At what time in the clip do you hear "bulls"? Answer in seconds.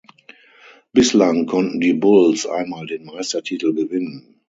1.93-2.47